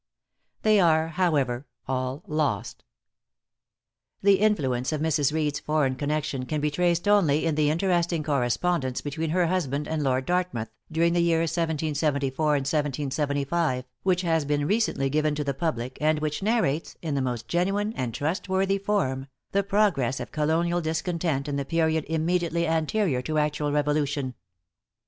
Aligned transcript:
They 0.63 0.79
are, 0.79 1.09
however, 1.09 1.67
all 1.87 2.23
lost. 2.25 2.83
The 4.23 4.39
influence 4.39 4.91
of 4.91 4.99
Mrs. 4.99 5.31
Reed's 5.31 5.59
foreign 5.59 5.93
connection 5.93 6.47
can 6.47 6.59
be 6.59 6.71
traced 6.71 7.07
only 7.07 7.45
in 7.45 7.53
the 7.53 7.69
interesting 7.69 8.23
correspondence 8.23 9.01
between 9.01 9.29
her 9.29 9.45
husband 9.45 9.87
and 9.87 10.01
Lord 10.01 10.25
Dartmouth, 10.25 10.71
during 10.91 11.13
the 11.13 11.19
years 11.19 11.51
1774 11.51 12.45
and 12.55 12.59
1775, 12.61 13.85
which 14.01 14.21
has 14.23 14.43
been 14.43 14.65
recently 14.65 15.07
given 15.07 15.35
to 15.35 15.43
the 15.43 15.53
public, 15.53 15.99
and 16.01 16.17
which 16.17 16.41
narrates, 16.41 16.97
in 17.03 17.13
the 17.13 17.21
most 17.21 17.47
genuine 17.47 17.93
and 17.93 18.11
trustworthy 18.11 18.79
form, 18.79 19.27
the 19.51 19.61
progress 19.61 20.19
of 20.19 20.31
colonial 20.31 20.81
discontent 20.81 21.47
in 21.47 21.57
the 21.57 21.63
period 21.63 22.05
immediately 22.09 22.65
anterior 22.67 23.21
to 23.21 23.37
actual 23.37 23.71
revolution. 23.71 24.33